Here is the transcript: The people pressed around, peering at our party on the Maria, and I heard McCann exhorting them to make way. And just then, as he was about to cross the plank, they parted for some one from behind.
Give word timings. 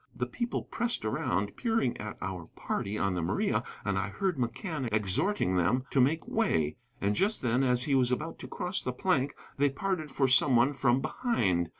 The 0.15 0.25
people 0.25 0.63
pressed 0.63 1.05
around, 1.05 1.55
peering 1.55 1.95
at 1.97 2.17
our 2.23 2.47
party 2.55 2.97
on 2.97 3.13
the 3.13 3.21
Maria, 3.21 3.63
and 3.85 3.99
I 3.99 4.09
heard 4.09 4.35
McCann 4.37 4.91
exhorting 4.91 5.57
them 5.57 5.83
to 5.91 6.01
make 6.01 6.27
way. 6.27 6.77
And 6.99 7.15
just 7.15 7.43
then, 7.43 7.63
as 7.63 7.83
he 7.83 7.93
was 7.93 8.11
about 8.11 8.39
to 8.39 8.47
cross 8.47 8.81
the 8.81 8.93
plank, 8.93 9.35
they 9.57 9.69
parted 9.69 10.09
for 10.09 10.27
some 10.27 10.55
one 10.55 10.73
from 10.73 11.01
behind. 11.01 11.69